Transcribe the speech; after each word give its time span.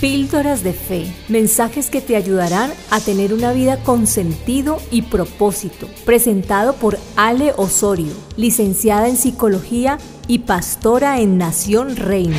Píldoras 0.00 0.64
de 0.64 0.72
Fe, 0.72 1.14
mensajes 1.28 1.90
que 1.90 2.00
te 2.00 2.16
ayudarán 2.16 2.70
a 2.90 3.00
tener 3.00 3.34
una 3.34 3.52
vida 3.52 3.82
con 3.84 4.06
sentido 4.06 4.78
y 4.90 5.02
propósito. 5.02 5.88
Presentado 6.06 6.72
por 6.76 6.96
Ale 7.16 7.52
Osorio, 7.58 8.14
licenciada 8.38 9.08
en 9.08 9.16
Psicología 9.18 9.98
y 10.26 10.38
pastora 10.38 11.20
en 11.20 11.36
Nación 11.36 11.96
Reina. 11.96 12.38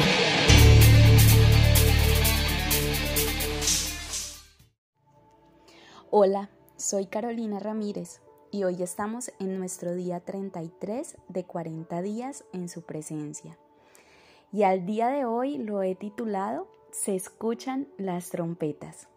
Hola, 6.10 6.50
soy 6.78 7.06
Carolina 7.06 7.60
Ramírez 7.60 8.22
y 8.50 8.64
hoy 8.64 8.82
estamos 8.82 9.32
en 9.38 9.60
nuestro 9.60 9.94
día 9.94 10.20
33 10.20 11.16
de 11.30 11.44
40 11.44 12.02
días 12.02 12.44
en 12.54 12.70
su 12.70 12.82
presencia. 12.82 13.56
Y 14.52 14.64
al 14.64 14.88
día 14.88 15.10
de 15.10 15.26
hoy 15.26 15.60
lo 15.60 15.84
he 15.84 15.94
titulado 15.94 16.68
se 16.92 17.16
escuchan 17.16 17.88
las 17.98 18.30
trompetas. 18.30 19.08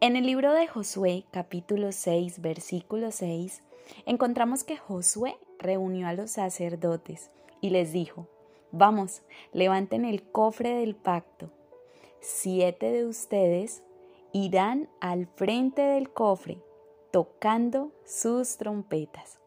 En 0.00 0.16
el 0.16 0.26
libro 0.26 0.52
de 0.52 0.66
Josué, 0.66 1.24
capítulo 1.30 1.92
6, 1.92 2.40
versículo 2.40 3.10
6, 3.10 3.62
encontramos 4.04 4.64
que 4.64 4.76
Josué 4.76 5.36
reunió 5.58 6.06
a 6.08 6.12
los 6.12 6.32
sacerdotes 6.32 7.30
y 7.60 7.70
les 7.70 7.92
dijo, 7.92 8.28
Vamos, 8.72 9.22
levanten 9.52 10.04
el 10.04 10.22
cofre 10.22 10.74
del 10.74 10.96
pacto. 10.96 11.50
Siete 12.20 12.90
de 12.90 13.06
ustedes 13.06 13.82
irán 14.32 14.88
al 15.00 15.26
frente 15.26 15.82
del 15.82 16.10
cofre 16.10 16.58
tocando 17.10 17.92
sus 18.04 18.58
trompetas. 18.58 19.38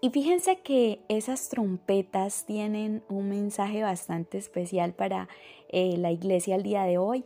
Y 0.00 0.10
fíjense 0.10 0.58
que 0.60 1.00
esas 1.08 1.48
trompetas 1.48 2.44
tienen 2.46 3.02
un 3.08 3.28
mensaje 3.28 3.82
bastante 3.82 4.38
especial 4.38 4.92
para 4.92 5.28
eh, 5.70 5.96
la 5.98 6.12
iglesia 6.12 6.54
al 6.54 6.62
día 6.62 6.84
de 6.84 6.98
hoy. 6.98 7.24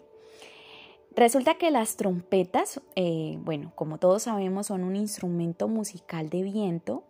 Resulta 1.15 1.57
que 1.57 1.71
las 1.71 1.97
trompetas, 1.97 2.81
eh, 2.97 3.37
bueno, 3.41 3.73
como 3.75 3.98
todos 3.98 4.23
sabemos, 4.23 4.69
son 4.69 4.84
un 4.84 4.97
instrumento 4.97 5.69
musical 5.69 6.31
de 6.31 6.43
viento, 6.43 7.05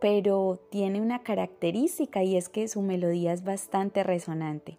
pero 0.00 0.60
tiene 0.70 1.00
una 1.00 1.24
característica 1.24 2.22
y 2.22 2.36
es 2.36 2.48
que 2.48 2.68
su 2.68 2.80
melodía 2.82 3.32
es 3.32 3.42
bastante 3.42 4.04
resonante. 4.04 4.78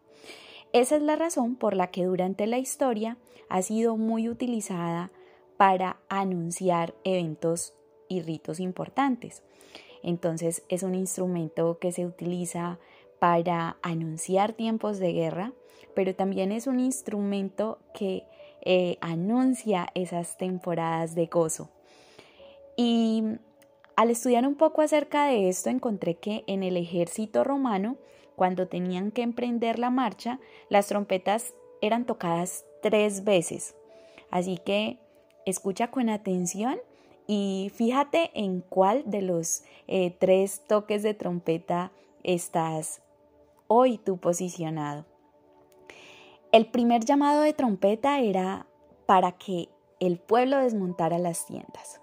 Esa 0.71 0.95
es 0.95 1.01
la 1.01 1.17
razón 1.17 1.57
por 1.57 1.75
la 1.75 1.91
que 1.91 2.05
durante 2.05 2.47
la 2.47 2.57
historia 2.57 3.17
ha 3.49 3.61
sido 3.61 3.97
muy 3.97 4.29
utilizada 4.29 5.11
para 5.57 5.97
anunciar 6.07 6.95
eventos 7.03 7.73
y 8.07 8.21
ritos 8.21 8.61
importantes. 8.61 9.44
Entonces 10.03 10.63
es 10.69 10.83
un 10.83 10.93
instrumento 10.93 11.79
que 11.79 11.91
se 11.91 12.05
utiliza 12.05 12.77
para 13.19 13.77
anunciar 13.81 14.53
tiempos 14.53 14.99
de 14.99 15.13
guerra, 15.13 15.53
pero 15.95 16.13
también 16.13 16.51
es 16.51 16.67
un 16.67 16.79
instrumento 16.79 17.79
que 17.93 18.25
eh, 18.61 18.97
anuncia 19.01 19.87
esas 19.95 20.37
temporadas 20.37 21.15
de 21.15 21.27
gozo. 21.27 21.69
Y 22.75 23.23
al 23.95 24.09
estudiar 24.09 24.45
un 24.45 24.55
poco 24.55 24.81
acerca 24.81 25.27
de 25.27 25.49
esto, 25.49 25.69
encontré 25.69 26.15
que 26.15 26.43
en 26.47 26.63
el 26.63 26.77
ejército 26.77 27.43
romano, 27.43 27.97
cuando 28.35 28.67
tenían 28.67 29.11
que 29.11 29.21
emprender 29.21 29.79
la 29.79 29.89
marcha, 29.89 30.39
las 30.69 30.88
trompetas 30.88 31.53
eran 31.81 32.05
tocadas 32.05 32.65
tres 32.81 33.23
veces. 33.23 33.75
Así 34.31 34.57
que 34.57 34.97
escucha 35.45 35.91
con 35.91 36.09
atención 36.09 36.79
y 37.27 37.71
fíjate 37.73 38.31
en 38.33 38.61
cuál 38.61 39.03
de 39.05 39.21
los 39.21 39.63
eh, 39.88 40.16
tres 40.19 40.61
toques 40.67 41.03
de 41.03 41.13
trompeta 41.13 41.91
estás 42.23 43.02
hoy 43.67 43.97
tú 43.97 44.17
posicionado. 44.17 45.05
El 46.51 46.67
primer 46.67 47.05
llamado 47.05 47.41
de 47.41 47.53
trompeta 47.53 48.19
era 48.19 48.67
para 49.05 49.31
que 49.33 49.69
el 49.99 50.19
pueblo 50.19 50.57
desmontara 50.57 51.17
las 51.17 51.45
tiendas. 51.45 52.01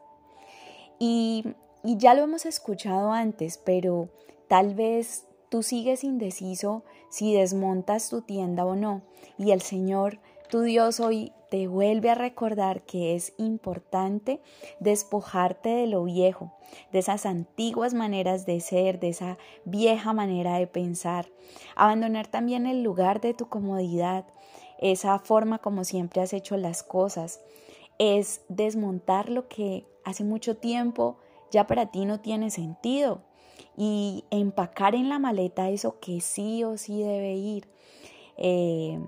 Y, 0.99 1.45
y 1.85 1.97
ya 1.99 2.15
lo 2.15 2.23
hemos 2.23 2.47
escuchado 2.47 3.13
antes, 3.13 3.59
pero 3.59 4.09
tal 4.49 4.75
vez 4.75 5.27
tú 5.49 5.63
sigues 5.63 6.03
indeciso 6.03 6.83
si 7.11 7.35
desmontas 7.35 8.09
tu 8.09 8.23
tienda 8.23 8.65
o 8.65 8.75
no. 8.75 9.03
Y 9.39 9.53
el 9.53 9.61
Señor, 9.61 10.19
tu 10.49 10.63
Dios, 10.63 10.99
hoy 10.99 11.33
te 11.51 11.67
vuelve 11.67 12.11
a 12.11 12.15
recordar 12.15 12.83
que 12.83 13.15
es 13.15 13.35
importante 13.37 14.41
despojarte 14.79 15.69
de 15.69 15.87
lo 15.87 16.05
viejo, 16.05 16.53
de 16.93 17.01
esas 17.01 17.27
antiguas 17.27 17.93
maneras 17.93 18.47
de 18.47 18.61
ser, 18.61 19.01
de 19.01 19.09
esa 19.09 19.37
vieja 19.65 20.13
manera 20.13 20.59
de 20.59 20.67
pensar, 20.67 21.29
abandonar 21.75 22.29
también 22.29 22.67
el 22.67 22.83
lugar 22.83 23.21
de 23.21 23.35
tu 23.35 23.49
comodidad, 23.49 24.27
esa 24.79 25.19
forma 25.19 25.59
como 25.59 25.85
siempre 25.85 26.23
has 26.23 26.33
hecho 26.33 26.57
las 26.57 26.83
cosas, 26.83 27.41
es 27.99 28.43
desmontar 28.49 29.29
lo 29.29 29.49
que 29.49 29.87
hace 30.05 30.25
mucho 30.25 30.57
tiempo 30.57 31.19
ya 31.51 31.67
para 31.67 31.87
ti 31.87 32.05
no 32.05 32.21
tiene 32.21 32.51
sentido 32.51 33.23
y 33.77 34.25
empacar 34.31 34.95
en 34.95 35.09
la 35.09 35.19
maleta 35.19 35.69
eso 35.69 35.99
que 36.01 36.21
sí 36.21 36.65
o 36.65 36.79
sí 36.79 37.03
debe 37.03 37.35
ir. 37.35 37.69
Eh, 38.37 39.01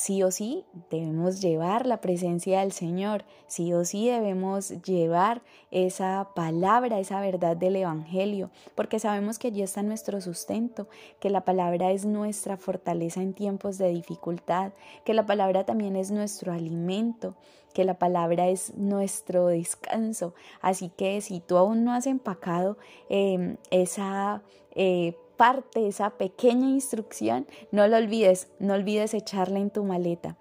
sí 0.00 0.22
o 0.22 0.30
sí 0.30 0.64
debemos 0.90 1.42
llevar 1.42 1.84
la 1.84 2.00
presencia 2.00 2.60
del 2.60 2.72
Señor, 2.72 3.24
sí 3.46 3.74
o 3.74 3.84
sí 3.84 4.08
debemos 4.08 4.70
llevar 4.82 5.42
esa 5.70 6.30
palabra, 6.34 6.98
esa 6.98 7.20
verdad 7.20 7.54
del 7.54 7.76
Evangelio, 7.76 8.50
porque 8.74 8.98
sabemos 8.98 9.38
que 9.38 9.48
allí 9.48 9.60
está 9.60 9.82
nuestro 9.82 10.22
sustento, 10.22 10.88
que 11.20 11.28
la 11.28 11.44
palabra 11.44 11.92
es 11.92 12.06
nuestra 12.06 12.56
fortaleza 12.56 13.20
en 13.20 13.34
tiempos 13.34 13.76
de 13.76 13.90
dificultad, 13.90 14.72
que 15.04 15.12
la 15.12 15.26
palabra 15.26 15.64
también 15.64 15.96
es 15.96 16.10
nuestro 16.10 16.52
alimento, 16.54 17.34
que 17.74 17.84
la 17.84 17.98
palabra 17.98 18.48
es 18.48 18.74
nuestro 18.76 19.48
descanso. 19.48 20.34
Así 20.62 20.88
que 20.88 21.20
si 21.20 21.40
tú 21.40 21.58
aún 21.58 21.84
no 21.84 21.92
has 21.92 22.06
empacado 22.06 22.78
em, 23.10 23.58
esa... 23.70 24.42
Eh, 24.74 25.14
parte, 25.40 25.88
esa 25.88 26.10
pequeña 26.18 26.68
instrucción, 26.68 27.46
no 27.70 27.88
lo 27.88 27.96
olvides, 27.96 28.50
no 28.58 28.74
olvides 28.74 29.14
echarla 29.14 29.58
en 29.58 29.70
tu 29.70 29.84
maleta. 29.84 30.36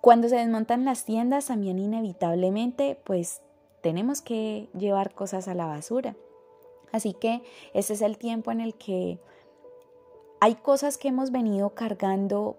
Cuando 0.00 0.28
se 0.28 0.36
desmontan 0.36 0.84
las 0.84 1.04
tiendas, 1.04 1.46
también 1.46 1.80
inevitablemente, 1.80 2.96
pues 3.02 3.42
tenemos 3.80 4.22
que 4.22 4.68
llevar 4.72 5.16
cosas 5.16 5.48
a 5.48 5.54
la 5.54 5.66
basura. 5.66 6.14
Así 6.92 7.12
que 7.12 7.42
ese 7.74 7.94
es 7.94 8.02
el 8.02 8.18
tiempo 8.18 8.52
en 8.52 8.60
el 8.60 8.74
que 8.76 9.18
hay 10.38 10.54
cosas 10.54 10.96
que 10.96 11.08
hemos 11.08 11.32
venido 11.32 11.70
cargando 11.70 12.56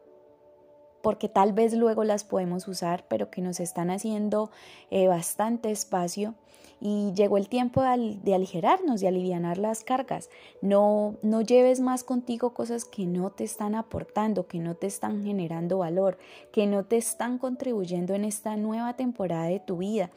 porque 1.02 1.30
tal 1.30 1.54
vez 1.54 1.74
luego 1.74 2.04
las 2.04 2.24
podemos 2.24 2.68
usar, 2.68 3.06
pero 3.08 3.30
que 3.30 3.42
nos 3.42 3.60
están 3.60 3.90
haciendo 3.90 4.52
eh, 4.92 5.08
bastante 5.08 5.72
espacio 5.72 6.36
y 6.82 7.12
llegó 7.14 7.38
el 7.38 7.50
tiempo 7.50 7.82
de, 7.82 8.34
aligerarnos, 8.34 9.02
de 9.02 9.08
aliviar 9.08 9.58
las 9.58 9.84
cargas. 9.84 10.30
No, 10.62 11.16
no 11.22 11.42
lleves 11.42 11.80
más 11.80 12.04
contigo 12.04 12.54
cosas 12.54 12.86
que 12.86 13.06
no 13.06 13.32
te 13.32 13.44
están 13.44 13.76
aportando, 13.76 14.48
que 14.48 14.60
no 14.60 14.76
te 14.76 14.88
están 14.88 15.24
generando 15.24 15.80
valor, 15.80 16.18
que 16.52 16.68
no 16.68 16.86
te 16.86 16.98
están 16.98 17.38
contribuyendo 17.38 18.14
en 18.14 18.24
esta 18.24 18.56
nueva 18.56 18.96
temporada 18.96 19.46
de 19.46 19.60
tu 19.60 19.78
vida. 19.78 20.10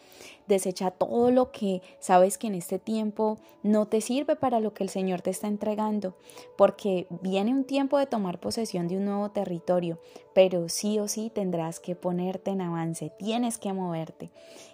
Desecha 0.46 0.90
todo 0.90 1.30
lo 1.30 1.50
que 1.50 1.82
sabes 1.98 2.38
que 2.38 2.46
en 2.46 2.54
este 2.54 2.78
tiempo 2.78 3.38
no 3.62 3.86
te 3.86 4.00
sirve 4.00 4.36
para 4.36 4.60
lo 4.60 4.74
que 4.74 4.84
el 4.84 4.90
Señor 4.90 5.22
te 5.22 5.30
está 5.30 5.48
entregando, 5.48 6.14
porque 6.56 7.06
viene 7.22 7.52
un 7.52 7.64
tiempo 7.64 7.98
de 7.98 8.06
tomar 8.06 8.38
posesión 8.38 8.88
de 8.88 8.96
un 8.96 9.04
nuevo 9.04 9.30
territorio, 9.30 9.98
pero 10.34 10.68
sí 10.72 10.98
o 10.98 11.06
sí 11.06 11.30
tendrás 11.32 11.80
que 11.80 11.94
ponerte 11.94 12.50
en 12.50 12.62
avance, 12.62 13.12
tienes 13.18 13.58
que 13.58 13.72
moverte. 13.72 14.30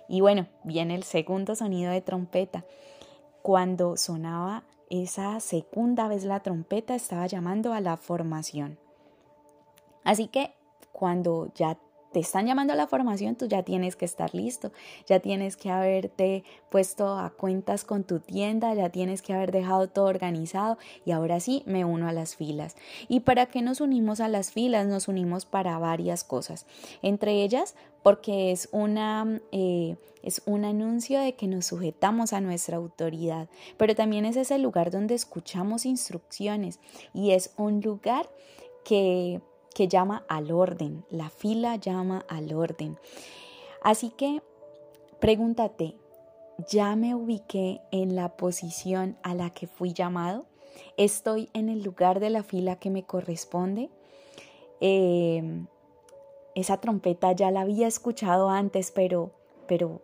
Y 0.08 0.20
bueno, 0.20 0.46
viene 0.62 0.94
el 0.94 1.02
segundo 1.02 1.56
sonido 1.56 1.90
de 1.90 2.00
trompeta. 2.00 2.64
Cuando 3.42 3.96
sonaba 3.96 4.62
esa 4.90 5.40
segunda 5.40 6.08
vez 6.08 6.24
la 6.24 6.40
trompeta, 6.40 6.94
estaba 6.94 7.26
llamando 7.26 7.72
a 7.72 7.80
la 7.80 7.96
formación. 7.96 8.78
Así 10.04 10.28
que 10.28 10.54
cuando 10.92 11.52
ya 11.54 11.76
te 12.12 12.20
están 12.20 12.46
llamando 12.46 12.72
a 12.72 12.76
la 12.76 12.86
formación, 12.86 13.36
tú 13.36 13.46
ya 13.46 13.62
tienes 13.62 13.96
que 13.96 14.04
estar 14.04 14.34
listo, 14.34 14.72
ya 15.06 15.20
tienes 15.20 15.56
que 15.56 15.70
haberte 15.70 16.44
puesto 16.70 17.18
a 17.18 17.30
cuentas 17.30 17.84
con 17.84 18.04
tu 18.04 18.20
tienda, 18.20 18.74
ya 18.74 18.90
tienes 18.90 19.22
que 19.22 19.34
haber 19.34 19.52
dejado 19.52 19.88
todo 19.88 20.06
organizado 20.06 20.78
y 21.04 21.12
ahora 21.12 21.40
sí 21.40 21.62
me 21.66 21.84
uno 21.84 22.08
a 22.08 22.12
las 22.12 22.36
filas. 22.36 22.76
¿Y 23.08 23.20
para 23.20 23.46
qué 23.46 23.62
nos 23.62 23.80
unimos 23.80 24.20
a 24.20 24.28
las 24.28 24.52
filas? 24.52 24.86
Nos 24.86 25.08
unimos 25.08 25.44
para 25.44 25.78
varias 25.78 26.24
cosas, 26.24 26.66
entre 27.02 27.42
ellas 27.42 27.74
porque 28.02 28.52
es, 28.52 28.68
una, 28.72 29.40
eh, 29.52 29.96
es 30.22 30.42
un 30.46 30.64
anuncio 30.64 31.20
de 31.20 31.34
que 31.34 31.46
nos 31.46 31.66
sujetamos 31.66 32.32
a 32.32 32.40
nuestra 32.40 32.76
autoridad, 32.76 33.48
pero 33.76 33.94
también 33.94 34.24
es 34.24 34.36
ese 34.36 34.58
lugar 34.58 34.90
donde 34.90 35.14
escuchamos 35.14 35.84
instrucciones 35.84 36.80
y 37.12 37.32
es 37.32 37.52
un 37.56 37.80
lugar 37.80 38.30
que 38.84 39.42
que 39.74 39.88
llama 39.88 40.24
al 40.28 40.50
orden, 40.50 41.04
la 41.10 41.30
fila 41.30 41.76
llama 41.76 42.24
al 42.28 42.52
orden. 42.52 42.98
Así 43.82 44.10
que 44.10 44.42
pregúntate, 45.20 45.96
¿ya 46.68 46.96
me 46.96 47.14
ubiqué 47.14 47.80
en 47.92 48.16
la 48.16 48.36
posición 48.36 49.16
a 49.22 49.34
la 49.34 49.50
que 49.50 49.66
fui 49.66 49.92
llamado? 49.92 50.46
¿Estoy 50.96 51.48
en 51.52 51.68
el 51.68 51.82
lugar 51.82 52.20
de 52.20 52.30
la 52.30 52.42
fila 52.42 52.76
que 52.76 52.90
me 52.90 53.04
corresponde? 53.04 53.90
eh, 54.80 55.64
esa 56.54 56.78
trompeta 56.78 57.32
ya 57.32 57.50
la 57.50 57.62
había 57.62 57.86
escuchado 57.86 58.50
antes, 58.50 58.90
pero, 58.90 59.32
pero 59.66 60.02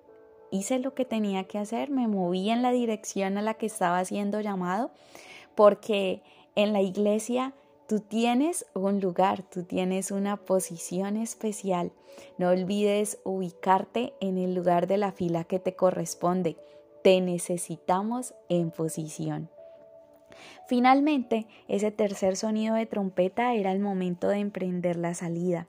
hice 0.51 0.79
lo 0.79 0.95
que 0.95 1.05
tenía 1.05 1.45
que 1.45 1.59
hacer, 1.59 1.91
me 1.91 2.07
moví 2.07 2.51
en 2.51 2.63
la 2.63 2.71
dirección 2.71 3.39
a 3.39 3.43
la 3.43 3.55
que 3.55 3.67
estaba 3.67 4.05
siendo 4.05 4.41
llamado, 4.41 4.91
porque 5.55 6.23
en 6.55 6.73
la 6.73 6.81
iglesia 6.81 7.55
tú 7.89 8.01
tienes 8.01 8.67
un 8.75 9.01
lugar, 9.01 9.43
tú 9.43 9.65
tienes 9.65 10.11
una 10.11 10.37
posición 10.37 11.17
especial. 11.17 11.93
No 12.39 12.51
olvides 12.51 13.19
ubicarte 13.25 14.15
en 14.21 14.39
el 14.39 14.55
lugar 14.55 14.87
de 14.87 14.99
la 14.99 15.13
fila 15.13 15.45
que 15.45 15.59
te 15.59 15.75
corresponde. 15.75 16.57
Te 17.03 17.21
necesitamos 17.21 18.35
en 18.49 18.71
posición. 18.71 19.51
Finalmente, 20.67 21.47
ese 21.69 21.91
tercer 21.91 22.37
sonido 22.37 22.75
de 22.75 22.87
trompeta 22.87 23.55
era 23.55 23.73
el 23.73 23.81
momento 23.81 24.29
de 24.29 24.39
emprender 24.39 24.97
la 24.97 25.15
salida 25.15 25.69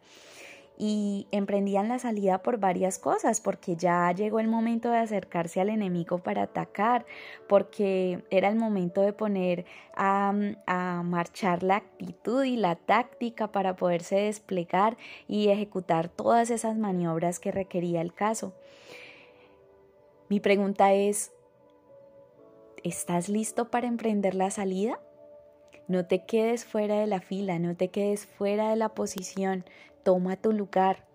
y 0.77 1.27
emprendían 1.31 1.88
la 1.88 2.00
salida 2.00 2.42
por 2.42 2.60
varias 2.60 3.00
cosas, 3.00 3.42
porque 3.42 3.75
ya 3.75 4.12
llegó 4.12 4.39
el 4.39 4.48
momento 4.48 4.89
de 4.92 4.98
acercarse 4.98 5.62
al 5.62 5.69
enemigo 5.69 6.19
para 6.19 6.44
atacar, 6.44 7.06
porque 7.48 8.24
era 8.30 8.50
el 8.50 8.56
momento 8.56 9.01
de 9.01 9.13
poner 9.13 9.66
a, 9.95 10.33
a, 10.68 11.04
marchar 11.04 11.63
la 11.63 11.77
actitud 11.77 12.44
y 12.44 12.57
la 12.57 12.75
táctica 12.75 13.51
para 13.51 13.75
poderse 13.75 14.16
desplegar 14.16 14.98
y 15.27 15.50
ejecutar 15.50 16.10
todas 16.10 16.50
esas 16.50 16.77
maniobras 16.77 17.39
que 17.39 17.51
requería 17.51 18.01
el 18.01 18.13
caso. 18.13 18.54
Mi 20.27 20.39
pregunta 20.39 20.94
es, 20.94 21.31
¿estás 22.83 23.30
listo 23.30 23.69
para 23.69 23.88
emprender 23.88 24.36
la 24.36 24.51
salida? 24.51 25.00
No 25.88 26.06
te 26.06 26.26
quedes 26.26 26.66
fuera 26.66 27.00
de 27.00 27.08
la 27.08 27.22
fila, 27.22 27.60
no 27.60 27.76
te 27.76 27.90
quedes 27.90 28.26
fuera 28.26 28.72
de 28.72 28.76
la 28.76 28.90
posición, 28.90 29.64
toma 30.04 30.36
tu 30.36 30.52
lugar. 30.52 31.06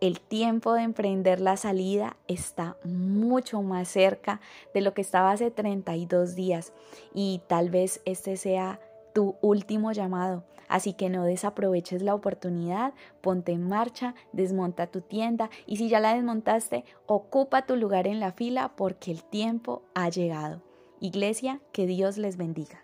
El 0.00 0.20
tiempo 0.20 0.74
de 0.74 0.82
emprender 0.82 1.40
la 1.40 1.56
salida 1.56 2.16
está 2.28 2.76
mucho 2.84 3.62
más 3.62 3.88
cerca 3.88 4.40
de 4.74 4.80
lo 4.80 4.92
que 4.92 5.00
estaba 5.00 5.30
hace 5.30 5.50
32 5.50 6.34
días 6.34 6.72
y 7.14 7.40
tal 7.46 7.70
vez 7.70 8.02
este 8.04 8.36
sea 8.36 8.80
tu 9.14 9.36
último 9.40 9.92
llamado. 9.92 10.44
Así 10.68 10.92
que 10.92 11.08
no 11.08 11.24
desaproveches 11.24 12.02
la 12.02 12.14
oportunidad, 12.14 12.94
ponte 13.20 13.52
en 13.52 13.68
marcha, 13.68 14.14
desmonta 14.32 14.88
tu 14.88 15.02
tienda 15.02 15.50
y 15.66 15.76
si 15.76 15.88
ya 15.88 16.00
la 16.00 16.14
desmontaste, 16.14 16.84
ocupa 17.06 17.64
tu 17.64 17.76
lugar 17.76 18.06
en 18.06 18.20
la 18.20 18.32
fila 18.32 18.72
porque 18.76 19.10
el 19.10 19.22
tiempo 19.22 19.82
ha 19.94 20.08
llegado. 20.08 20.62
Iglesia, 21.00 21.60
que 21.72 21.86
Dios 21.86 22.18
les 22.18 22.36
bendiga. 22.36 22.81